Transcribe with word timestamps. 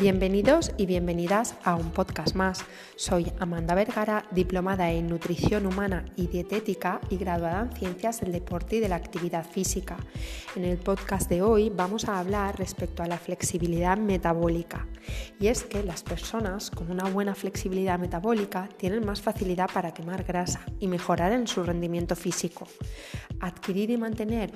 Bienvenidos 0.00 0.72
y 0.78 0.86
bienvenidas 0.86 1.56
a 1.62 1.74
un 1.74 1.90
podcast 1.90 2.34
más. 2.34 2.64
Soy 2.96 3.30
Amanda 3.38 3.74
Vergara, 3.74 4.24
diplomada 4.30 4.90
en 4.90 5.08
nutrición 5.08 5.66
humana 5.66 6.06
y 6.16 6.26
dietética 6.26 7.02
y 7.10 7.18
graduada 7.18 7.60
en 7.60 7.76
ciencias 7.76 8.22
del 8.22 8.32
deporte 8.32 8.76
y 8.76 8.80
de 8.80 8.88
la 8.88 8.96
actividad 8.96 9.44
física. 9.44 9.98
En 10.56 10.64
el 10.64 10.78
podcast 10.78 11.28
de 11.28 11.42
hoy 11.42 11.68
vamos 11.68 12.08
a 12.08 12.18
hablar 12.18 12.58
respecto 12.58 13.02
a 13.02 13.08
la 13.08 13.18
flexibilidad 13.18 13.98
metabólica. 13.98 14.88
Y 15.38 15.48
es 15.48 15.64
que 15.64 15.82
las 15.82 16.02
personas 16.02 16.70
con 16.70 16.90
una 16.90 17.04
buena 17.04 17.34
flexibilidad 17.34 17.98
metabólica 17.98 18.70
tienen 18.78 19.04
más 19.04 19.20
facilidad 19.20 19.68
para 19.70 19.92
quemar 19.92 20.24
grasa 20.24 20.62
y 20.78 20.86
mejorar 20.86 21.32
en 21.32 21.46
su 21.46 21.62
rendimiento 21.62 22.16
físico. 22.16 22.66
Adquirir 23.38 23.90
y 23.90 23.98
mantener 23.98 24.50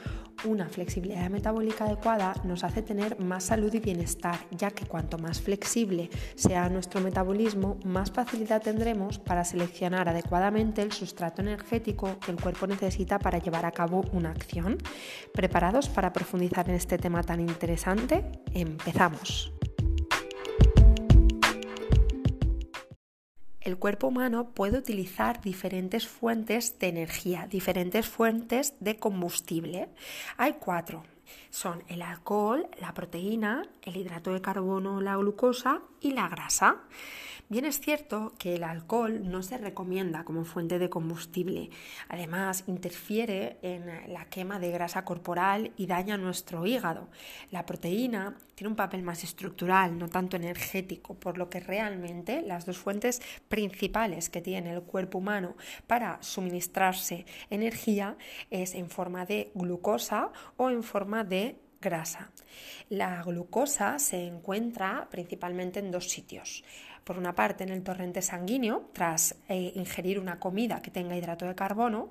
una 0.44 0.68
flexibilidad 0.68 1.30
metabólica 1.30 1.84
adecuada 1.84 2.34
nos 2.44 2.64
hace 2.64 2.82
tener 2.82 3.18
más 3.20 3.44
salud 3.44 3.72
y 3.72 3.80
bienestar, 3.80 4.38
ya 4.50 4.70
que 4.70 4.86
cuanto 4.86 5.18
más 5.18 5.40
flexible 5.40 6.10
sea 6.34 6.68
nuestro 6.68 7.00
metabolismo, 7.00 7.78
más 7.84 8.10
facilidad 8.10 8.62
tendremos 8.62 9.18
para 9.18 9.44
seleccionar 9.44 10.08
adecuadamente 10.08 10.82
el 10.82 10.92
sustrato 10.92 11.42
energético 11.42 12.18
que 12.18 12.30
el 12.30 12.40
cuerpo 12.40 12.66
necesita 12.66 13.18
para 13.18 13.38
llevar 13.38 13.66
a 13.66 13.72
cabo 13.72 14.04
una 14.12 14.30
acción. 14.30 14.78
¿Preparados 15.32 15.88
para 15.88 16.12
profundizar 16.12 16.68
en 16.68 16.74
este 16.74 16.98
tema 16.98 17.22
tan 17.22 17.40
interesante? 17.40 18.24
Empezamos. 18.52 19.53
El 23.64 23.78
cuerpo 23.78 24.08
humano 24.08 24.50
puede 24.50 24.78
utilizar 24.78 25.40
diferentes 25.40 26.06
fuentes 26.06 26.78
de 26.78 26.88
energía, 26.88 27.46
diferentes 27.48 28.06
fuentes 28.06 28.74
de 28.80 28.98
combustible. 28.98 29.88
Hay 30.36 30.54
cuatro. 30.60 31.02
Son 31.50 31.82
el 31.88 32.02
alcohol, 32.02 32.68
la 32.80 32.94
proteína, 32.94 33.62
el 33.82 33.96
hidrato 33.96 34.32
de 34.32 34.40
carbono, 34.40 35.00
la 35.00 35.16
glucosa 35.16 35.82
y 36.00 36.12
la 36.12 36.28
grasa. 36.28 36.82
Bien 37.50 37.66
es 37.66 37.78
cierto 37.78 38.32
que 38.38 38.56
el 38.56 38.64
alcohol 38.64 39.30
no 39.30 39.42
se 39.42 39.58
recomienda 39.58 40.24
como 40.24 40.46
fuente 40.46 40.78
de 40.78 40.88
combustible. 40.88 41.68
Además, 42.08 42.64
interfiere 42.66 43.58
en 43.60 44.12
la 44.12 44.24
quema 44.24 44.58
de 44.58 44.70
grasa 44.70 45.04
corporal 45.04 45.70
y 45.76 45.86
daña 45.86 46.16
nuestro 46.16 46.66
hígado. 46.66 47.08
La 47.50 47.66
proteína 47.66 48.34
tiene 48.54 48.70
un 48.70 48.76
papel 48.76 49.02
más 49.02 49.24
estructural, 49.24 49.98
no 49.98 50.08
tanto 50.08 50.36
energético, 50.36 51.14
por 51.14 51.36
lo 51.36 51.50
que 51.50 51.60
realmente 51.60 52.40
las 52.40 52.64
dos 52.64 52.78
fuentes 52.78 53.20
principales 53.48 54.30
que 54.30 54.40
tiene 54.40 54.72
el 54.72 54.82
cuerpo 54.82 55.18
humano 55.18 55.54
para 55.86 56.22
suministrarse 56.22 57.26
energía 57.50 58.16
es 58.50 58.74
en 58.74 58.88
forma 58.88 59.26
de 59.26 59.50
glucosa 59.54 60.32
o 60.56 60.70
en 60.70 60.82
forma 60.82 61.13
de 61.22 61.60
grasa. 61.80 62.30
La 62.88 63.22
glucosa 63.22 63.98
se 64.00 64.26
encuentra 64.26 65.06
principalmente 65.10 65.78
en 65.78 65.92
dos 65.92 66.10
sitios 66.10 66.64
por 67.04 67.18
una 67.18 67.34
parte 67.34 67.64
en 67.64 67.70
el 67.70 67.82
torrente 67.82 68.22
sanguíneo 68.22 68.88
tras 68.92 69.36
eh, 69.48 69.72
ingerir 69.76 70.18
una 70.18 70.40
comida 70.40 70.80
que 70.82 70.90
tenga 70.90 71.16
hidrato 71.16 71.46
de 71.46 71.54
carbono, 71.54 72.08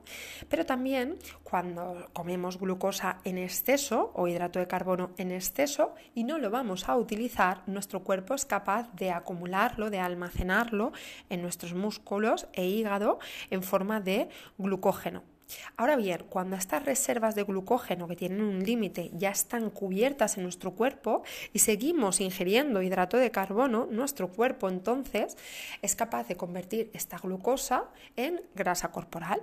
pero 0.47 0.65
también 0.65 1.17
cuando 1.43 2.09
comemos 2.13 2.59
glucosa 2.59 3.19
en 3.23 3.39
exceso 3.39 4.11
o 4.15 4.27
hidrato 4.27 4.59
de 4.59 4.67
carbono 4.67 5.11
en 5.17 5.31
exceso 5.31 5.95
y 6.13 6.23
no 6.23 6.37
lo 6.37 6.51
vamos 6.51 6.87
a 6.87 6.95
utilizar, 6.95 7.63
nuestro 7.65 8.03
cuerpo 8.03 8.35
es 8.35 8.45
capaz 8.45 8.93
de 8.93 9.11
acumularlo, 9.11 9.89
de 9.89 9.99
almacenarlo 9.99 10.93
en 11.29 11.41
nuestros 11.41 11.73
músculos 11.73 12.47
e 12.53 12.65
hígado 12.65 13.19
en 13.49 13.63
forma 13.63 13.99
de 13.99 14.29
glucógeno. 14.57 15.32
Ahora 15.77 15.95
bien, 15.95 16.25
cuando 16.29 16.55
estas 16.55 16.85
reservas 16.85 17.35
de 17.35 17.43
glucógeno 17.43 18.07
que 18.07 18.15
tienen 18.15 18.41
un 18.41 18.63
límite 18.63 19.11
ya 19.13 19.29
están 19.29 19.69
cubiertas 19.69 20.37
en 20.37 20.43
nuestro 20.43 20.71
cuerpo 20.71 21.23
y 21.51 21.59
seguimos 21.59 22.21
ingiriendo 22.21 22.81
hidrato 22.81 23.17
de 23.17 23.31
carbono, 23.31 23.87
nuestro 23.89 24.29
cuerpo 24.29 24.69
entonces 24.69 25.37
es 25.81 25.95
capaz 25.95 26.27
de 26.27 26.37
convertir 26.37 26.89
esta 26.93 27.17
glucosa 27.17 27.85
en 28.15 28.41
grasa 28.55 28.91
corporal. 28.91 29.41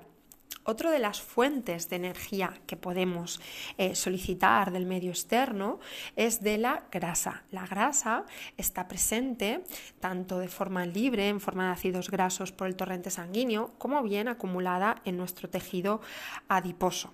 Otra 0.70 0.92
de 0.92 1.00
las 1.00 1.20
fuentes 1.20 1.88
de 1.88 1.97
energía 1.97 2.60
que 2.69 2.76
podemos 2.76 3.41
eh, 3.76 3.97
solicitar 3.97 4.70
del 4.70 4.86
medio 4.86 5.10
externo 5.10 5.81
es 6.14 6.42
de 6.42 6.58
la 6.58 6.84
grasa. 6.92 7.42
La 7.50 7.66
grasa 7.66 8.25
está 8.56 8.86
presente 8.86 9.64
tanto 9.98 10.38
de 10.38 10.47
forma 10.47 10.86
libre, 10.86 11.28
en 11.28 11.41
forma 11.41 11.66
de 11.66 11.72
ácidos 11.72 12.08
grasos 12.08 12.53
por 12.53 12.69
el 12.69 12.76
torrente 12.76 13.10
sanguíneo, 13.10 13.72
como 13.78 14.00
bien 14.04 14.28
acumulada 14.28 15.03
en 15.04 15.16
nuestro 15.16 15.50
tejido 15.50 16.03
adiposo. 16.47 17.12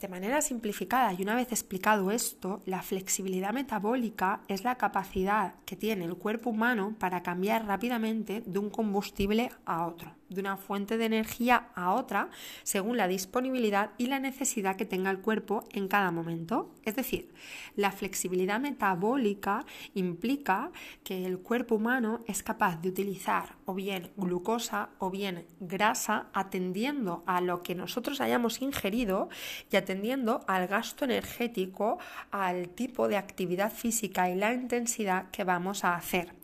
De 0.00 0.06
manera 0.06 0.40
simplificada 0.40 1.12
y 1.12 1.22
una 1.22 1.34
vez 1.34 1.50
explicado 1.50 2.12
esto, 2.12 2.62
la 2.66 2.82
flexibilidad 2.82 3.52
metabólica 3.52 4.42
es 4.46 4.62
la 4.62 4.76
capacidad 4.76 5.54
que 5.64 5.74
tiene 5.74 6.04
el 6.04 6.14
cuerpo 6.14 6.50
humano 6.50 6.94
para 7.00 7.24
cambiar 7.24 7.66
rápidamente 7.66 8.44
de 8.46 8.58
un 8.60 8.70
combustible 8.70 9.50
a 9.66 9.88
otro 9.88 10.14
de 10.28 10.40
una 10.40 10.56
fuente 10.56 10.98
de 10.98 11.06
energía 11.06 11.68
a 11.74 11.92
otra 11.94 12.30
según 12.62 12.96
la 12.96 13.08
disponibilidad 13.08 13.90
y 13.98 14.06
la 14.06 14.18
necesidad 14.18 14.76
que 14.76 14.84
tenga 14.84 15.10
el 15.10 15.20
cuerpo 15.20 15.64
en 15.72 15.88
cada 15.88 16.10
momento. 16.10 16.74
Es 16.84 16.96
decir, 16.96 17.32
la 17.76 17.92
flexibilidad 17.92 18.60
metabólica 18.60 19.64
implica 19.94 20.70
que 21.02 21.26
el 21.26 21.38
cuerpo 21.38 21.76
humano 21.76 22.24
es 22.26 22.42
capaz 22.42 22.80
de 22.80 22.88
utilizar 22.88 23.56
o 23.64 23.74
bien 23.74 24.10
glucosa 24.16 24.90
o 24.98 25.10
bien 25.10 25.46
grasa 25.60 26.28
atendiendo 26.32 27.22
a 27.26 27.40
lo 27.40 27.62
que 27.62 27.74
nosotros 27.74 28.20
hayamos 28.20 28.60
ingerido 28.62 29.28
y 29.70 29.76
atendiendo 29.76 30.44
al 30.46 30.66
gasto 30.66 31.04
energético, 31.04 31.98
al 32.30 32.68
tipo 32.70 33.08
de 33.08 33.16
actividad 33.16 33.72
física 33.72 34.30
y 34.30 34.36
la 34.36 34.52
intensidad 34.52 35.30
que 35.30 35.44
vamos 35.44 35.84
a 35.84 35.94
hacer. 35.94 36.34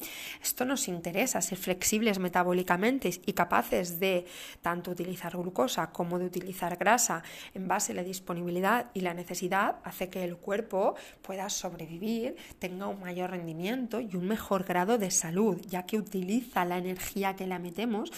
Esto 0.43 0.65
nos 0.65 0.89
interesa, 0.89 1.41
ser 1.41 1.59
flexibles 1.59 2.19
metabólicamente 2.19 3.11
y 3.27 3.33
capaces 3.33 3.70
de 3.71 4.27
tanto 4.63 4.91
utilizar 4.91 5.37
glucosa 5.37 5.91
como 5.93 6.19
de 6.19 6.27
utilizar 6.27 6.77
grasa 6.77 7.23
en 7.55 7.69
base 7.69 7.93
a 7.93 7.97
la 7.97 8.03
disponibilidad 8.03 8.87
y 8.95 9.01
la 9.01 9.15
necesidad 9.15 9.77
hace 9.85 10.09
que 10.09 10.25
el 10.25 10.37
cuerpo 10.37 10.95
pueda 11.23 11.49
sobrevivir, 11.49 12.37
tenga 12.59 12.87
un 12.89 13.01
mayor 13.01 13.31
rendimiento 13.31 14.01
y 14.01 14.17
un 14.17 14.27
mejor 14.27 14.65
grado 14.65 14.99
de 14.99 15.11
salud, 15.11 15.61
ya 15.69 15.87
que 15.87 15.99
utiliza 15.99 16.65
la 16.65 16.79
energía 16.79 17.37
que, 17.37 17.47
metemos, 17.47 18.11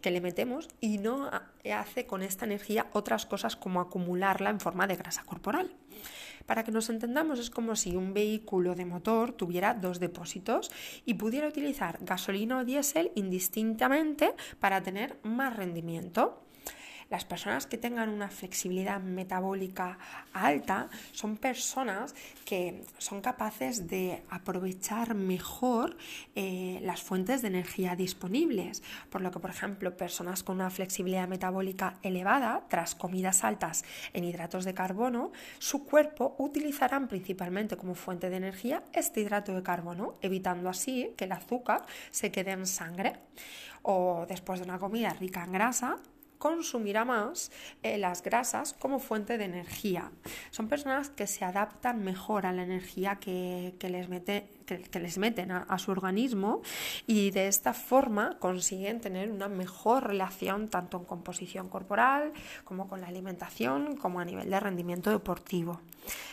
que 0.00 0.10
le 0.10 0.20
metemos 0.20 0.68
y 0.80 0.98
no 0.98 1.30
hace 1.64 2.06
con 2.06 2.22
esta 2.22 2.44
energía 2.44 2.86
otras 2.92 3.26
cosas 3.26 3.56
como 3.56 3.80
acumularla 3.80 4.50
en 4.50 4.60
forma 4.60 4.86
de 4.86 4.96
grasa 4.96 5.24
corporal. 5.24 5.70
Para 6.46 6.64
que 6.64 6.72
nos 6.72 6.88
entendamos, 6.88 7.38
es 7.38 7.50
como 7.50 7.76
si 7.76 7.96
un 7.96 8.14
vehículo 8.14 8.74
de 8.74 8.86
motor 8.86 9.32
tuviera 9.32 9.74
dos 9.74 10.00
depósitos 10.00 10.70
y 11.04 11.14
pudiera 11.14 11.48
utilizar 11.48 11.98
gasolina 12.00 12.58
o 12.58 12.64
diésel 12.64 13.10
indistintamente 13.14 14.34
para 14.60 14.82
tener 14.82 15.18
más 15.22 15.56
rendimiento. 15.56 16.45
Las 17.08 17.24
personas 17.24 17.66
que 17.66 17.78
tengan 17.78 18.08
una 18.08 18.28
flexibilidad 18.28 19.00
metabólica 19.00 19.96
alta 20.32 20.88
son 21.12 21.36
personas 21.36 22.16
que 22.44 22.84
son 22.98 23.20
capaces 23.20 23.86
de 23.86 24.22
aprovechar 24.28 25.14
mejor 25.14 25.96
eh, 26.34 26.80
las 26.82 27.02
fuentes 27.02 27.42
de 27.42 27.48
energía 27.48 27.94
disponibles, 27.94 28.82
por 29.08 29.20
lo 29.20 29.30
que, 29.30 29.38
por 29.38 29.50
ejemplo, 29.50 29.96
personas 29.96 30.42
con 30.42 30.56
una 30.56 30.70
flexibilidad 30.70 31.28
metabólica 31.28 31.98
elevada, 32.02 32.64
tras 32.68 32.96
comidas 32.96 33.44
altas 33.44 33.84
en 34.12 34.24
hidratos 34.24 34.64
de 34.64 34.74
carbono, 34.74 35.30
su 35.58 35.84
cuerpo 35.86 36.34
utilizarán 36.38 37.06
principalmente 37.06 37.76
como 37.76 37.94
fuente 37.94 38.30
de 38.30 38.36
energía 38.36 38.82
este 38.92 39.20
hidrato 39.20 39.54
de 39.54 39.62
carbono, 39.62 40.16
evitando 40.22 40.68
así 40.68 41.12
que 41.16 41.26
el 41.26 41.32
azúcar 41.32 41.86
se 42.10 42.32
quede 42.32 42.50
en 42.50 42.66
sangre. 42.66 43.14
O 43.82 44.26
después 44.28 44.58
de 44.58 44.64
una 44.64 44.80
comida 44.80 45.10
rica 45.10 45.44
en 45.44 45.52
grasa, 45.52 45.98
consumirá 46.38 47.04
más 47.04 47.50
eh, 47.82 47.98
las 47.98 48.22
grasas 48.22 48.74
como 48.74 48.98
fuente 48.98 49.38
de 49.38 49.44
energía. 49.44 50.10
Son 50.50 50.68
personas 50.68 51.10
que 51.10 51.26
se 51.26 51.44
adaptan 51.44 52.02
mejor 52.02 52.46
a 52.46 52.52
la 52.52 52.62
energía 52.62 53.16
que, 53.16 53.74
les, 53.80 54.08
mete, 54.08 54.48
que, 54.66 55.00
les 55.00 55.18
meten 55.18 55.52
a, 55.52 55.78
su 55.78 55.90
organismo 55.90 56.62
y 57.06 57.30
de 57.30 57.48
esta 57.48 57.72
forma 57.72 58.38
consiguen 58.38 59.00
tener 59.00 59.30
una 59.30 59.48
mejor 59.48 60.06
relación 60.06 60.68
tanto 60.68 60.98
en 60.98 61.04
composición 61.04 61.68
corporal 61.68 62.32
como 62.64 62.88
con 62.88 63.00
la 63.00 63.06
alimentación 63.06 63.96
como 63.96 64.20
a 64.20 64.24
nivel 64.24 64.50
de 64.50 64.60
rendimiento 64.60 65.10
deportivo. 65.10 65.80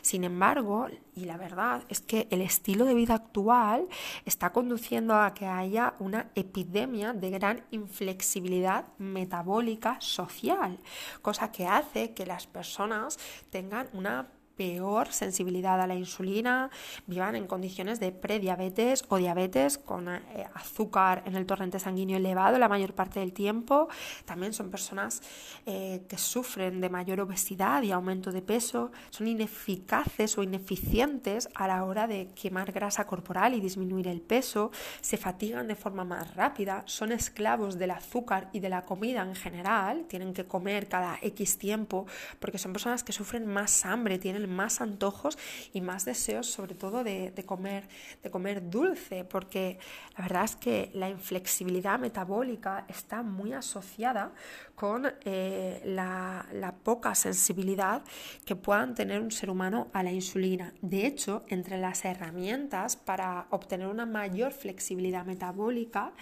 Sin 0.01 0.23
embargo, 0.23 0.87
y 1.15 1.25
la 1.25 1.37
verdad 1.37 1.83
es 1.89 1.99
que 2.01 2.27
el 2.29 2.41
estilo 2.41 2.85
de 2.85 2.93
vida 2.93 3.15
actual 3.15 3.87
está 4.25 4.51
conduciendo 4.51 5.15
a 5.15 5.33
que 5.33 5.47
haya 5.47 5.95
una 5.99 6.29
epidemia 6.35 7.13
de 7.13 7.29
gran 7.29 7.63
inflexibilidad 7.71 8.85
metabólica 8.97 9.97
social, 9.99 10.79
cosa 11.21 11.51
que 11.51 11.67
hace 11.67 12.13
que 12.13 12.25
las 12.25 12.47
personas 12.47 13.17
tengan 13.49 13.87
una 13.93 14.27
peor 14.55 15.11
sensibilidad 15.11 15.79
a 15.81 15.87
la 15.87 15.95
insulina, 15.95 16.69
vivan 17.07 17.35
en 17.35 17.47
condiciones 17.47 17.99
de 17.99 18.11
prediabetes 18.11 19.03
o 19.09 19.17
diabetes 19.17 19.77
con 19.77 20.09
eh, 20.09 20.21
azúcar 20.53 21.23
en 21.25 21.35
el 21.35 21.45
torrente 21.45 21.79
sanguíneo 21.79 22.17
elevado 22.17 22.57
la 22.57 22.69
mayor 22.69 22.93
parte 22.93 23.19
del 23.19 23.33
tiempo. 23.33 23.87
También 24.25 24.53
son 24.53 24.69
personas 24.69 25.21
eh, 25.65 26.03
que 26.07 26.17
sufren 26.17 26.81
de 26.81 26.89
mayor 26.89 27.19
obesidad 27.21 27.81
y 27.83 27.91
aumento 27.91 28.31
de 28.31 28.41
peso, 28.41 28.91
son 29.09 29.27
ineficaces 29.27 30.37
o 30.37 30.43
ineficientes 30.43 31.49
a 31.55 31.67
la 31.67 31.83
hora 31.83 32.07
de 32.07 32.29
quemar 32.35 32.71
grasa 32.71 33.05
corporal 33.05 33.53
y 33.53 33.61
disminuir 33.61 34.07
el 34.07 34.21
peso, 34.21 34.71
se 35.01 35.17
fatigan 35.17 35.67
de 35.67 35.75
forma 35.75 36.03
más 36.03 36.35
rápida, 36.35 36.83
son 36.85 37.11
esclavos 37.11 37.77
del 37.77 37.91
azúcar 37.91 38.49
y 38.53 38.59
de 38.59 38.69
la 38.69 38.83
comida 38.83 39.23
en 39.23 39.35
general, 39.35 40.05
tienen 40.07 40.33
que 40.33 40.45
comer 40.45 40.87
cada 40.87 41.17
X 41.21 41.57
tiempo 41.57 42.05
porque 42.39 42.57
son 42.57 42.73
personas 42.73 43.03
que 43.03 43.13
sufren 43.13 43.45
más 43.45 43.85
hambre, 43.85 44.19
tienen 44.19 44.42
más 44.47 44.81
antojos 44.81 45.37
y 45.73 45.81
más 45.81 46.05
deseos, 46.05 46.47
sobre 46.47 46.75
todo 46.75 47.03
de, 47.03 47.31
comer, 47.45 47.87
de 48.21 48.29
comer 48.29 48.69
dulce, 48.69 49.23
porque 49.23 49.79
la 50.17 50.23
verdad 50.23 50.43
es 50.45 50.55
que 50.55 50.91
la 50.93 51.09
inflexibilidad 51.09 51.99
metabólica 51.99 52.85
está 52.87 53.23
muy 53.23 53.53
asociada 53.53 54.31
con 54.75 55.11
eh, 55.23 55.81
la, 55.85 56.73
poca 56.83 57.15
sensibilidad 57.15 58.01
que 58.45 58.55
puedan 58.55 58.95
tener 58.95 59.21
un 59.21 59.31
ser 59.31 59.49
humano 59.49 59.87
a 59.93 60.03
la 60.03 60.11
insulina. 60.11 60.73
De 60.81 61.05
hecho, 61.05 61.43
entre 61.47 61.77
las 61.77 62.03
herramientas 62.03 62.95
para 62.95 63.47
obtener 63.51 63.87
una 63.87 64.05
mayor 64.05 64.51
flexibilidad 64.51 65.25
metabólica, 65.25 66.13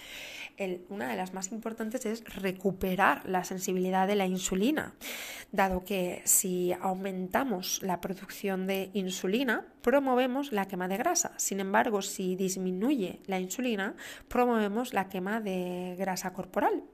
una 0.88 1.08
de 1.08 1.16
las 1.16 1.32
más 1.32 1.50
importantes 1.50 2.06
es 2.06 2.22
recuperar 2.36 3.28
la 3.28 3.44
sensibilidad 3.44 4.06
de 4.06 4.14
la 4.14 4.26
insulina, 4.26 4.94
dado 5.50 5.84
que 5.84 6.22
si 6.24 6.72
aumentamos 6.80 7.82
la 7.82 8.00
producción 8.14 8.66
de 8.66 8.90
insulina, 8.92 9.66
promovemos 9.80 10.52
la 10.52 10.66
quema 10.66 10.88
de 10.88 10.96
grasa. 10.96 11.32
Sin 11.38 11.60
embargo, 11.60 12.02
si 12.02 12.36
disminuye 12.36 13.20
la 13.26 13.40
insulina, 13.40 13.94
promovemos 14.28 14.92
la 14.92 15.08
quema 15.08 15.40
de 15.40 15.96
grasa 15.98 16.32
corporal. 16.32 16.84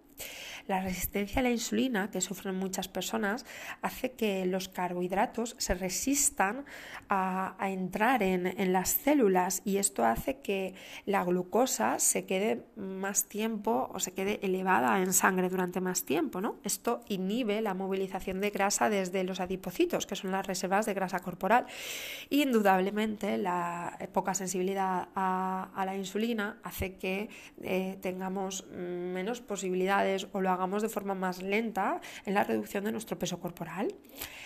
La 0.69 0.83
resistencia 0.83 1.41
a 1.41 1.43
la 1.43 1.51
insulina 1.51 2.11
que 2.11 2.21
sufren 2.21 2.55
muchas 2.55 2.89
personas 2.89 3.47
hace 3.81 4.13
que 4.13 4.45
los 4.45 4.69
carbohidratos 4.69 5.57
se 5.59 5.73
resistan 5.73 6.67
a, 7.09 7.57
entrar 7.71 8.23
en, 8.23 8.71
las 8.71 8.91
células 8.91 9.63
y 9.65 9.79
esto 9.79 10.05
hace 10.05 10.41
que 10.41 10.75
la 11.07 11.25
glucosa 11.25 11.99
se 11.99 12.27
quede 12.27 12.67
más 12.77 13.25
tiempo 13.25 13.89
o 13.95 13.99
se 13.99 14.13
quede 14.13 14.41
elevada 14.43 15.01
en 15.01 15.15
sangre 15.15 15.49
durante 15.49 15.81
más 15.81 16.05
tiempo. 16.05 16.43
¿no? 16.43 16.57
Esto 16.65 17.01
inhibe 17.09 17.63
la 17.63 17.73
movilización 17.73 18.43
de 18.43 18.51
grasa 18.51 18.91
desde 18.91 19.25
los 19.25 19.41
adipocitos, 19.41 20.07
que 20.07 20.17
son 20.17 20.33
las 20.33 20.47
reservas 20.47 20.85
de 20.85 20.93
grasa 20.93 21.21
corporal. 21.21 21.65
Y 22.29 22.43
indudablemente 22.43 23.39
la 23.39 23.99
poca 24.13 24.35
sensibilidad 24.35 25.09
a, 25.15 25.83
la 25.87 25.97
insulina 25.97 26.59
hace 26.63 26.97
que 26.97 27.31
eh, 27.63 27.97
tengamos 28.03 28.67
menos 28.67 29.41
posibilidades 29.41 30.29
o 30.33 30.43
lo 30.43 30.58
hagamos 30.59 30.83
de 30.83 30.89
forma 30.89 31.15
más 31.15 31.41
lenta 31.41 32.01
en 32.27 32.35
la 32.35 32.45
reducción 32.45 32.85
de 32.85 32.93
nuestro 32.93 33.19
peso 33.19 33.39
corporal. 33.39 33.95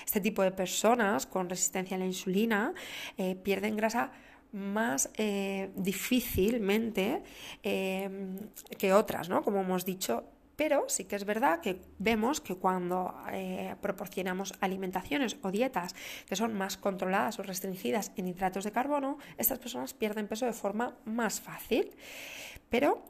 Este 0.05 0.21
tipo 0.21 0.43
de 0.43 0.53
personas 0.53 1.27
con 1.27 1.49
resistencia 1.49 1.97
a 1.97 1.99
la 1.99 2.07
insulina 2.07 2.75
eh, 3.17 3.35
pierden 3.35 3.77
grasa 3.77 4.13
más 4.53 5.11
eh, 5.17 5.71
difícilmente 5.75 7.23
eh, 7.63 8.37
que 8.79 8.93
otras, 8.93 9.31
¿no? 9.31 9.43
Como 9.43 9.63
hemos 9.63 9.87
dicho, 9.87 10.25
pero 10.55 10.85
sí 10.89 11.05
que 11.07 11.17
es 11.17 11.25
verdad 11.25 11.61
que 11.61 11.81
vemos 11.99 12.43
que 12.43 12.57
cuando 12.57 13.15
proporcionamos 13.81 14.53
alimentaciones 14.61 15.39
o 15.43 15.51
dietas 15.51 15.95
que 16.29 16.37
son 16.37 16.53
más 16.53 16.77
controladas 16.77 17.39
o 17.39 17.43
restringidas 17.43 18.13
en 18.17 18.29
hidratos 18.29 18.65
de 18.65 18.71
carbono, 18.71 19.17
estas 19.39 19.59
personas 19.59 19.95
pierden 19.95 20.29
peso 20.29 20.45
de 20.45 20.53
forma 20.53 20.95
más 21.07 21.41
fácil. 21.41 21.91
Pero 22.69 23.03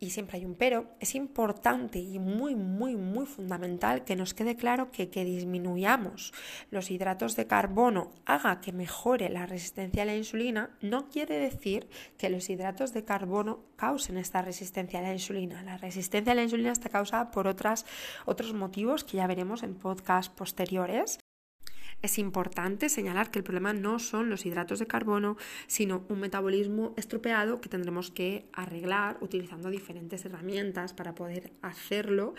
y 0.00 0.10
siempre 0.10 0.38
hay 0.38 0.44
un 0.44 0.54
pero, 0.54 0.86
es 1.00 1.14
importante 1.14 1.98
y 1.98 2.18
muy, 2.18 2.54
muy, 2.54 2.96
muy 2.96 3.26
fundamental 3.26 4.04
que 4.04 4.16
nos 4.16 4.34
quede 4.34 4.56
claro 4.56 4.90
que 4.90 5.08
que 5.08 5.24
disminuyamos 5.24 6.32
los 6.70 6.90
hidratos 6.90 7.36
de 7.36 7.46
carbono 7.46 8.12
haga 8.26 8.60
que 8.60 8.72
mejore 8.72 9.28
la 9.28 9.46
resistencia 9.46 10.02
a 10.02 10.06
la 10.06 10.16
insulina, 10.16 10.70
no 10.80 11.08
quiere 11.08 11.38
decir 11.38 11.88
que 12.18 12.30
los 12.30 12.50
hidratos 12.50 12.92
de 12.92 13.04
carbono 13.04 13.64
causen 13.76 14.18
esta 14.18 14.42
resistencia 14.42 14.98
a 14.98 15.02
la 15.02 15.12
insulina. 15.12 15.62
La 15.62 15.76
resistencia 15.76 16.32
a 16.32 16.36
la 16.36 16.42
insulina 16.42 16.72
está 16.72 16.88
causada 16.88 17.30
por 17.30 17.46
otras, 17.46 17.86
otros 18.26 18.52
motivos 18.54 19.04
que 19.04 19.18
ya 19.18 19.26
veremos 19.26 19.62
en 19.62 19.74
podcasts 19.74 20.34
posteriores. 20.34 21.18
Es 22.04 22.18
importante 22.18 22.90
señalar 22.90 23.30
que 23.30 23.38
el 23.38 23.44
problema 23.44 23.72
no 23.72 23.98
son 23.98 24.28
los 24.28 24.44
hidratos 24.44 24.78
de 24.78 24.86
carbono, 24.86 25.38
sino 25.66 26.04
un 26.10 26.20
metabolismo 26.20 26.92
estropeado 26.98 27.62
que 27.62 27.70
tendremos 27.70 28.10
que 28.10 28.44
arreglar 28.52 29.16
utilizando 29.22 29.70
diferentes 29.70 30.22
herramientas 30.26 30.92
para 30.92 31.14
poder 31.14 31.54
hacerlo 31.62 32.34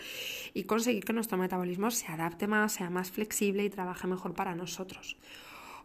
y 0.54 0.62
conseguir 0.66 1.04
que 1.04 1.12
nuestro 1.12 1.36
metabolismo 1.36 1.90
se 1.90 2.06
adapte 2.06 2.46
más, 2.46 2.74
sea 2.74 2.90
más 2.90 3.10
flexible 3.10 3.64
y 3.64 3.68
trabaje 3.68 4.06
mejor 4.06 4.34
para 4.34 4.54
nosotros. 4.54 5.16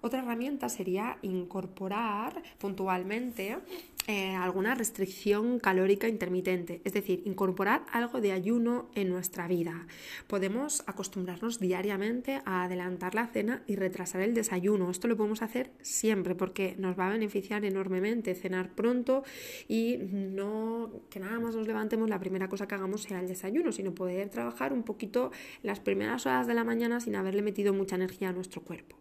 Otra 0.02 0.20
herramienta 0.20 0.68
sería 0.68 1.20
incorporar 1.22 2.42
puntualmente 2.58 3.60
eh, 4.08 4.34
alguna 4.34 4.74
restricción 4.74 5.60
calórica 5.60 6.08
intermitente, 6.08 6.82
es 6.84 6.94
decir, 6.94 7.22
incorporar 7.26 7.86
algo 7.92 8.20
de 8.20 8.32
ayuno 8.32 8.90
en 8.96 9.10
nuestra 9.10 9.48
vida. 9.48 9.86
Podemos 10.26 10.84
acostumbrarnos 10.88 11.60
diariamente 11.60 12.42
a 12.46 12.64
adelantar 12.64 13.14
la 13.14 13.28
cena 13.28 13.62
y 13.68 13.76
retrasar 13.76 14.22
el 14.22 14.34
desayuno. 14.34 14.90
Esto 14.90 15.08
lo 15.08 15.18
podemos 15.18 15.44
hacer 15.44 15.70
siempre 15.84 16.34
porque 16.34 16.76
nos 16.80 16.98
va 16.98 17.06
a 17.06 17.12
beneficiar 17.12 17.64
enormemente 17.64 18.34
cenar 18.34 18.74
pronto 18.74 19.24
y 19.68 19.98
no 20.00 20.90
que 21.12 21.20
nada 21.20 21.40
más 21.40 21.56
nos 21.56 21.68
levantemos 21.68 22.10
la 22.10 22.20
primera 22.20 22.50
cosa 22.50 22.68
que 22.68 22.74
hagamos 22.74 23.04
sea 23.04 23.20
el 23.20 23.28
desayuno, 23.28 23.72
sino 23.72 23.94
poder 23.94 24.30
trabajar 24.30 24.74
un 24.74 24.82
poquito 24.82 25.32
las 25.62 25.80
primeras 25.80 26.26
horas 26.26 26.48
de 26.48 26.56
la 26.56 26.64
mañana 26.64 27.00
sin 27.02 27.16
haberle 27.16 27.44
metido 27.44 27.72
mucha 27.72 27.98
energía 27.98 28.30
a 28.30 28.34
nuestro 28.34 28.64
cuerpo. 28.64 28.98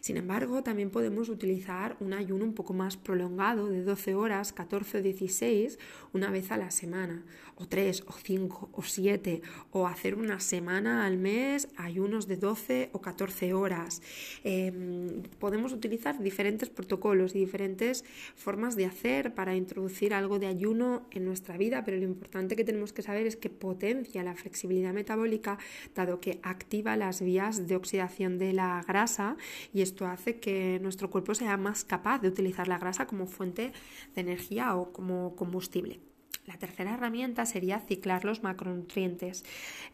Sin 0.00 0.16
embargo, 0.16 0.62
también 0.62 0.90
podemos 0.90 1.28
utilizar 1.28 1.96
un 2.00 2.14
ayuno 2.14 2.44
un 2.44 2.54
poco 2.54 2.72
más 2.72 2.96
prolongado 2.96 3.68
de 3.68 3.82
12 3.82 4.14
horas, 4.14 4.52
14 4.52 4.98
o 4.98 5.02
16, 5.02 5.78
una 6.12 6.30
vez 6.30 6.50
a 6.50 6.56
la 6.56 6.70
semana, 6.70 7.24
o 7.56 7.66
3 7.66 8.04
o 8.06 8.12
5 8.12 8.70
o 8.72 8.82
7, 8.82 9.42
o 9.72 9.86
hacer 9.86 10.14
una 10.14 10.40
semana 10.40 11.04
al 11.04 11.18
mes 11.18 11.68
ayunos 11.76 12.26
de 12.26 12.36
12 12.36 12.88
o 12.92 13.00
14 13.00 13.52
horas. 13.52 14.00
Em, 14.42 15.22
podemos 15.38 15.72
utilizar 15.72 16.18
diferentes 16.22 16.70
protocolos 16.70 17.34
y 17.34 17.38
diferentes 17.38 18.04
formas 18.34 18.76
de 18.76 18.86
hacer 18.86 19.34
para 19.34 19.54
introducir 19.54 20.14
algo 20.14 20.38
de 20.38 20.46
ayuno 20.46 21.06
en 21.10 21.26
nuestra 21.26 21.58
vida, 21.58 21.84
pero 21.84 21.98
lo 21.98 22.04
importante 22.04 22.56
que 22.56 22.64
tenemos 22.64 22.94
que 22.94 23.02
saber 23.02 23.26
es 23.26 23.36
que 23.36 23.50
potencia 23.50 24.22
la 24.22 24.34
flexibilidad 24.34 24.94
metabólica, 24.94 25.58
dado 25.94 26.20
que 26.20 26.40
activa 26.42 26.96
las 26.96 27.20
vías 27.20 27.68
de 27.68 27.76
oxidación 27.76 28.38
de 28.38 28.54
la 28.54 28.82
grasa 28.86 29.36
y 29.74 29.82
esto 29.90 30.06
hace 30.06 30.38
que 30.38 30.78
nuestro 30.80 31.10
cuerpo 31.10 31.34
sea 31.34 31.56
más 31.56 31.84
capaz 31.84 32.20
de 32.20 32.28
utilizar 32.28 32.68
la 32.68 32.78
grasa 32.78 33.06
como 33.06 33.26
fuente 33.26 33.72
de 34.14 34.20
energía 34.20 34.76
o 34.76 34.92
como 34.92 35.34
combustible. 35.34 36.00
La 36.46 36.56
tercera 36.56 36.94
herramienta 36.94 37.44
sería 37.44 37.80
ciclar 37.80 38.24
los 38.24 38.42
macronutrientes. 38.42 39.44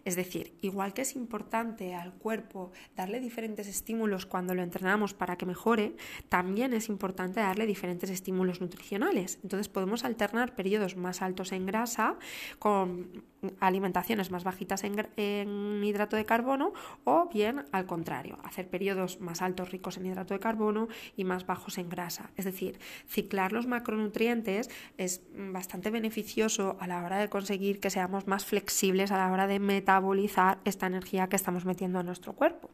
Es 0.05 0.17
decir, 0.17 0.55
igual 0.63 0.95
que 0.95 1.03
es 1.03 1.17
importante 1.17 1.95
al 1.95 2.15
cuerpo 2.15 2.73
darle 2.95 3.21
diferentes 3.21 3.67
estímulos 3.67 4.27
cuando 4.27 4.55
lo 4.55 4.63
entrenamos 4.63 5.13
para 5.13 5.37
que 5.37 5.45
mejore, 5.45 5.97
también 6.29 6.73
es 6.73 6.89
importante 6.89 7.41
darle 7.41 7.67
diferentes 7.67 8.11
estímulos 8.11 8.61
nutricionales. 8.61 9.39
Entonces 9.43 9.69
podemos 9.69 10.05
alternar 10.05 10.55
periodos 10.55 10.97
más 10.97 11.21
altos 11.21 11.53
en 11.53 11.67
grasa 11.67 12.17
con 12.59 13.25
alimentaciones 13.61 14.31
más 14.31 14.45
bajitas 14.45 14.85
en, 14.85 15.85
hidrato 15.85 16.17
de 16.17 16.25
carbono 16.25 16.73
o 17.05 17.29
bien 17.33 17.65
al 17.73 17.87
contrario, 17.87 18.37
hacer 18.45 18.69
periodos 18.69 19.21
más 19.21 19.43
altos 19.43 19.71
ricos 19.71 19.97
en 19.97 20.07
hidrato 20.07 20.35
de 20.35 20.41
carbono 20.41 20.89
y 21.17 21.25
más 21.25 21.47
bajos 21.47 21.79
en 21.79 21.89
grasa. 21.89 22.31
Es 22.37 22.45
decir, 22.45 22.79
ciclar 23.07 23.53
los 23.53 23.67
macronutrientes 23.67 24.71
es 24.97 25.23
bastante 25.35 25.91
beneficioso 25.91 26.77
a 26.81 26.87
la 26.87 27.05
hora 27.05 27.19
de 27.19 27.29
conseguir 27.29 27.81
que 27.81 27.91
seamos 27.91 28.27
más 28.27 28.45
flexibles 28.45 29.11
a 29.11 29.19
la 29.19 29.33
hora 29.33 29.47
de 29.47 29.59
metabolizar 29.59 30.59
esta 30.65 30.87
energía 30.87 31.29
que 31.29 31.37
estamos 31.37 31.65
metiendo 31.65 31.99
a 31.99 32.03
nuestro 32.03 32.33
cuerpo. 32.33 32.71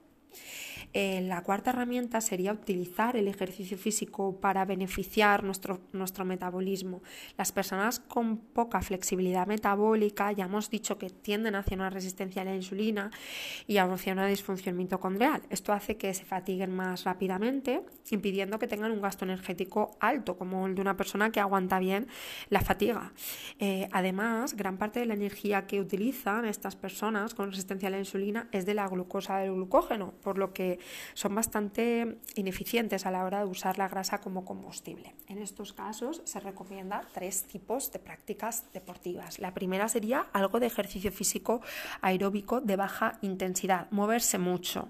Eh, 0.95 1.23
la 1.23 1.43
cuarta 1.43 1.71
herramienta 1.71 2.21
sería 2.21 2.53
utilizar 2.53 3.17
el 3.17 3.29
ejercicio 3.29 3.79
físico 3.79 4.39
para 4.41 4.65
beneficiar 4.65 5.43
nuestro, 5.43 5.81
nuestro 5.93 6.25
metabolismo. 6.25 7.03
Las 7.39 7.51
personas 7.51 7.99
con 7.99 8.37
poca 8.37 8.83
flexibilidad 8.83 9.47
metabólica, 9.47 10.33
ya 10.33 10.45
hemos 10.45 10.69
dicho 10.69 10.99
que 10.99 11.09
tienden 11.09 11.55
hacia 11.55 11.77
una 11.77 11.89
resistencia 11.89 12.43
a 12.43 12.45
la 12.45 12.55
insulina 12.55 13.11
y 13.67 13.79
hacia 13.79 14.13
una 14.13 14.27
disfunción 14.27 14.77
mitocondrial. 14.77 15.43
Esto 15.49 15.73
hace 15.73 15.97
que 15.97 16.13
se 16.13 16.25
fatiguen 16.25 16.75
más 16.75 17.05
rápidamente, 17.05 17.83
impidiendo 18.11 18.59
que 18.59 18.69
tengan 18.69 18.93
un 18.93 19.01
gasto 19.01 19.25
energético 19.25 19.97
alto, 20.01 20.37
como 20.37 20.67
el 20.67 20.75
de 20.75 20.83
una 20.83 20.97
persona 20.97 21.33
que 21.33 21.41
aguanta 21.41 21.79
bien 21.79 22.07
la 22.51 22.61
fatiga. 22.61 23.13
Eh, 23.59 23.89
además, 23.93 24.57
gran 24.57 24.77
parte 24.77 25.01
de 25.01 25.07
la 25.07 25.15
energía 25.15 25.67
que 25.67 25.81
utilizan 25.81 26.45
estas 26.45 26.77
personas 26.77 27.35
con 27.35 27.51
resistencia 27.51 27.89
a 27.89 27.91
la 27.91 27.99
insulina 27.99 28.49
es 28.53 28.67
de 28.67 28.75
la 28.75 28.89
glucosa 28.89 29.39
del 29.39 29.55
glucógeno, 29.55 30.13
por 30.23 30.37
lo 30.37 30.53
que 30.53 30.79
son 31.15 31.35
bastante 31.35 32.19
ineficientes 32.35 33.07
a 33.07 33.11
la 33.11 33.25
hora 33.25 33.41
de 33.41 33.47
usar 33.47 33.79
la 33.79 33.89
grasa 33.89 34.21
como 34.21 34.45
combustible. 34.45 35.15
En 35.29 35.39
estos 35.39 35.73
casos 35.73 36.23
se 36.25 36.41
recomienda 36.41 37.03
tres 37.13 37.45
tipos 37.45 37.93
de 37.93 37.99
prácticas 37.99 38.65
deportivas. 38.73 39.39
La 39.39 39.55
primera 39.55 39.89
sería 39.89 40.27
algo 40.33 40.61
de 40.61 40.67
ejercicio 40.67 41.13
físico 41.13 41.61
aeróbico 42.01 42.61
de 42.61 42.77
baja 42.77 43.19
intensidad, 43.23 43.91
moverse 43.91 44.39
mucho. 44.39 44.89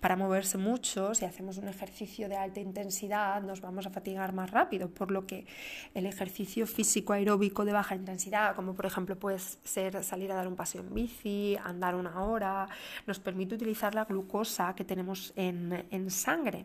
Para 0.00 0.16
moverse 0.16 0.58
mucho, 0.58 1.14
si 1.14 1.24
hacemos 1.24 1.58
un 1.58 1.68
ejercicio 1.68 2.28
de 2.28 2.36
alta 2.36 2.60
intensidad, 2.60 3.42
nos 3.42 3.60
vamos 3.60 3.86
a 3.86 3.90
fatigar 3.90 4.32
más 4.32 4.50
rápido, 4.50 4.90
por 4.90 5.10
lo 5.10 5.26
que 5.26 5.46
el 5.94 6.06
ejercicio 6.06 6.66
físico 6.66 7.12
aeróbico 7.12 7.64
de 7.64 7.72
baja 7.72 7.94
intensidad, 7.94 8.54
como 8.54 8.74
por 8.74 8.86
ejemplo 8.86 9.18
puede 9.18 9.38
ser 9.38 10.02
salir 10.04 10.32
a 10.32 10.34
dar 10.34 10.48
un 10.48 10.56
paseo 10.56 10.82
en 10.82 10.94
bici, 10.94 11.56
andar 11.64 11.94
una 11.94 12.22
hora, 12.22 12.68
nos 13.06 13.18
permite 13.18 13.54
utilizar 13.54 13.94
la 13.94 14.04
glucosa 14.04 14.74
que 14.74 14.84
tenemos 14.84 15.27
en, 15.36 16.10
sangre. 16.10 16.64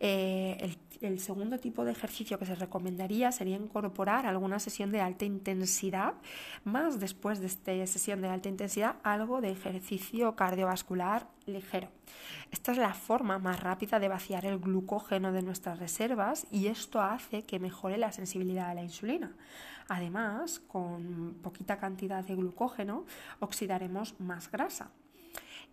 Eh, 0.00 0.56
el, 0.60 0.76
el 1.02 1.20
segundo 1.20 1.58
tipo 1.58 1.84
de 1.84 1.92
ejercicio 1.92 2.38
que 2.38 2.46
se 2.46 2.54
recomendaría 2.54 3.32
sería 3.32 3.56
incorporar 3.56 4.26
alguna 4.26 4.58
sesión 4.58 4.92
de 4.92 5.00
alta 5.00 5.24
intensidad, 5.24 6.14
más 6.64 7.00
después 7.00 7.40
de 7.40 7.46
esta 7.46 7.86
sesión 7.86 8.20
de 8.22 8.28
alta 8.28 8.48
intensidad, 8.48 8.96
algo 9.02 9.40
de 9.40 9.50
ejercicio 9.50 10.36
cardiovascular 10.36 11.26
ligero. 11.46 11.88
Esta 12.50 12.72
es 12.72 12.78
la 12.78 12.94
forma 12.94 13.38
más 13.38 13.60
rápida 13.60 13.98
de 13.98 14.08
vaciar 14.08 14.46
el 14.46 14.58
glucógeno 14.58 15.32
de 15.32 15.42
nuestras 15.42 15.78
reservas 15.78 16.46
y 16.50 16.68
esto 16.68 17.00
hace 17.00 17.42
que 17.42 17.58
mejore 17.58 17.98
la 17.98 18.12
sensibilidad 18.12 18.70
a 18.70 18.74
la 18.74 18.82
insulina. 18.82 19.32
Además, 19.88 20.60
con 20.60 21.34
poquita 21.42 21.78
cantidad 21.78 22.24
de 22.24 22.36
glucógeno 22.36 23.04
oxidaremos 23.40 24.18
más 24.20 24.50
grasa. 24.50 24.90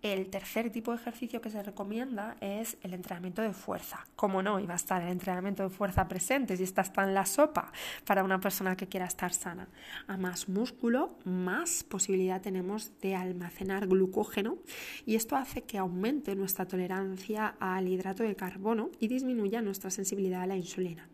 El 0.02 0.30
tercer 0.30 0.72
tipo 0.72 0.92
de 0.92 0.98
ejercicio 0.98 1.42
que 1.42 1.50
se 1.50 1.62
recomienda 1.62 2.38
es 2.40 2.78
el 2.84 2.94
entrenamiento 2.94 3.42
de 3.42 3.52
fuerza. 3.52 4.06
Como 4.16 4.42
no, 4.42 4.62
iba 4.62 4.72
a 4.72 4.78
estar 4.78 5.02
el 5.02 5.10
entrenamiento 5.10 5.64
de 5.64 5.70
fuerza 5.70 6.08
presente 6.08 6.56
si 6.56 6.64
está 6.64 6.90
en 7.04 7.14
la 7.14 7.26
sopa 7.26 7.74
para 8.06 8.24
una 8.24 8.40
persona 8.40 8.78
que 8.78 8.88
quiera 8.88 9.08
estar 9.08 9.34
sana. 9.34 9.68
A 10.08 10.16
más 10.16 10.48
músculo, 10.48 11.18
más 11.26 11.84
posibilidad 11.84 12.42
tenemos 12.42 12.98
de 13.02 13.16
almacenar 13.16 13.88
glucógeno 13.88 14.58
y 15.06 15.16
esto 15.16 15.36
hace 15.36 15.64
que 15.64 15.78
aumente 15.78 16.34
nuestra 16.34 16.66
tolerancia 16.66 17.56
al 17.60 17.90
hidrato 17.90 18.24
de 18.24 18.38
carbono 18.38 18.92
y 19.02 19.10
disminuya 19.10 19.62
nuestra 19.62 19.90
sensibilidad 19.90 20.44
a 20.44 20.48
la 20.48 20.56
insulina. 20.56 21.10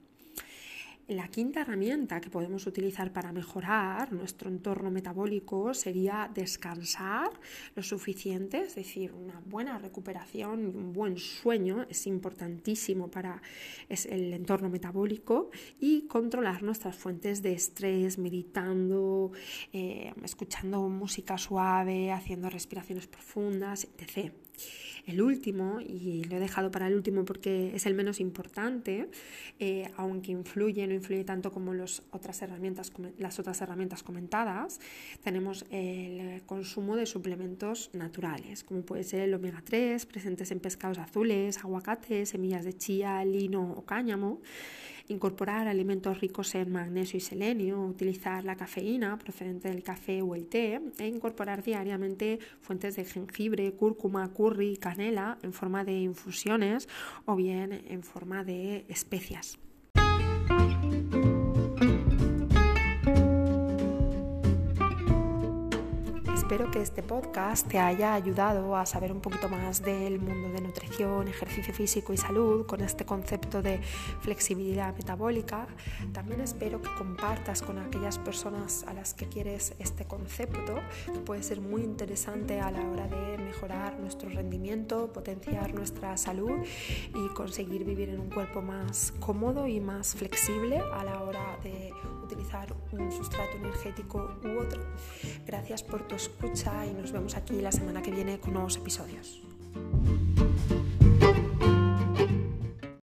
La 1.07 1.27
quinta 1.27 1.62
herramienta 1.62 2.19
que 2.19 2.31
podemos 2.31 2.65
utilizar 2.65 3.13
para 3.13 3.31
mejorar 3.31 4.12
nuestro 4.12 4.50
entorno 4.50 4.89
metabólico 4.89 5.71
sería 5.75 6.31
descansar 6.33 7.29
lo 7.75 7.83
suficiente, 7.83 8.62
es 8.62 8.74
decir, 8.74 9.13
una 9.13 9.39
buena 9.45 9.77
recuperación 9.77 10.63
y 10.63 10.65
un 10.65 10.93
buen 10.93 11.19
sueño 11.19 11.85
es 11.89 12.07
importantísimo 12.07 13.12
para 13.12 13.39
el 13.88 14.33
entorno 14.33 14.67
metabólico 14.67 15.51
y 15.79 16.07
controlar 16.07 16.63
nuestras 16.63 16.95
fuentes 16.95 17.43
de 17.43 17.53
estrés, 17.53 18.17
meditando, 18.17 19.31
eh, 19.74 20.12
escuchando 20.24 20.89
música 20.89 21.38
suave, 21.38 22.12
haciendo 22.12 22.50
respiraciones 22.50 23.05
profundas, 23.05 23.88
etc. 24.00 24.33
El 25.05 25.21
último, 25.21 25.79
y 25.81 26.24
lo 26.24 26.38
he 26.38 26.39
dejado 26.39 26.71
para 26.71 26.88
el 26.88 26.95
último 26.95 27.25
porque 27.25 27.75
es 27.75 27.85
el 27.85 27.93
menos 27.93 28.19
importante, 28.19 29.07
eh, 29.59 29.89
aunque 29.97 30.31
influye, 30.31 30.88
no 30.88 30.93
influye 30.93 31.24
tanto 31.24 31.51
como 31.51 31.74
las 31.74 32.01
otras 32.12 32.41
herramientas 32.41 32.91
comentadas, 34.03 34.79
tenemos 35.24 35.65
el 35.69 36.41
consumo 36.45 36.95
de 36.95 37.05
suplementos 37.05 37.91
naturales, 37.93 38.63
como 38.63 38.81
puede 38.81 39.03
ser 39.03 39.21
el 39.21 39.33
omega 39.35 39.62
3, 39.63 40.05
presentes 40.07 40.50
en 40.51 40.59
pescados 40.59 40.97
azules, 40.97 41.59
aguacates, 41.59 42.29
semillas 42.29 42.65
de 42.65 42.74
chía, 42.74 43.24
lino 43.25 43.74
o 43.77 43.85
cáñamo 43.85 44.41
incorporar 45.07 45.67
alimentos 45.67 46.19
ricos 46.19 46.55
en 46.55 46.71
magnesio 46.71 47.17
y 47.17 47.21
selenio, 47.21 47.81
utilizar 47.81 48.43
la 48.43 48.55
cafeína 48.55 49.17
procedente 49.17 49.69
del 49.69 49.83
café 49.83 50.21
o 50.21 50.35
el 50.35 50.47
té 50.47 50.81
e 50.97 51.07
incorporar 51.07 51.63
diariamente 51.63 52.39
fuentes 52.62 52.95
de 52.95 53.05
jengibre, 53.05 53.74
cúrcuma, 53.74 54.33
curry, 54.33 54.77
canela 54.77 55.38
en 55.43 55.53
forma 55.53 55.83
de 55.83 56.00
infusiones 56.00 56.88
o 57.25 57.35
bien 57.35 57.83
en 57.88 58.03
forma 58.03 58.43
de 58.43 58.85
especias. 58.89 59.59
Espero 66.55 66.71
que 66.71 66.81
este 66.81 67.03
podcast 67.03 67.67
te 67.67 67.79
haya 67.79 68.13
ayudado 68.13 68.77
a 68.77 68.85
saber 68.85 69.12
un 69.12 69.19
poquito 69.19 69.50
más 69.50 69.81
del 69.81 70.21
mundo 70.21 70.47
de 70.53 70.62
nutrición, 70.62 71.27
ejercicio 71.27 71.74
físico 71.74 72.13
y 72.13 72.17
salud 72.17 72.65
con 72.65 72.79
este 72.79 73.03
concepto 73.03 73.62
de 73.62 73.81
flexibilidad 74.21 74.95
metabólica. 74.95 75.67
También 76.13 76.39
espero 76.39 76.81
que 76.81 76.88
compartas 76.97 77.62
con 77.62 77.77
aquellas 77.77 78.19
personas 78.19 78.85
a 78.88 78.93
las 78.93 79.13
que 79.13 79.27
quieres 79.27 79.74
este 79.79 80.05
concepto, 80.05 80.75
que 81.05 81.19
puede 81.19 81.43
ser 81.43 81.59
muy 81.59 81.81
interesante 81.81 82.62
a 82.62 82.71
la 82.71 82.89
hora 82.89 83.05
de 83.09 83.38
mejorar 83.38 84.00
nuestro 84.00 84.29
rendimiento, 84.29 85.12
potenciar 85.12 85.74
nuestra 85.74 86.15
salud 86.15 86.63
y 87.13 87.33
conseguir 87.33 87.83
vivir 87.83 88.07
en 88.12 88.21
un 88.21 88.29
cuerpo 88.29 88.62
más 88.62 89.12
cómodo 89.19 89.67
y 89.67 89.81
más 89.81 90.15
flexible 90.15 90.79
a 90.93 91.03
la 91.03 91.21
hora 91.21 91.59
de 91.63 91.91
utilizar 92.24 92.74
un 92.93 93.12
sustrato 93.12 93.57
energético 93.57 94.38
u 94.43 94.59
otro. 94.59 94.81
Gracias 95.45 95.83
por 95.83 96.07
tu 96.07 96.15
y 96.45 96.93
nos 96.93 97.11
vemos 97.11 97.35
aquí 97.35 97.59
la 97.59 97.71
semana 97.71 98.01
que 98.03 98.11
viene 98.11 98.39
con 98.39 98.53
nuevos 98.53 98.77
episodios. 98.77 99.41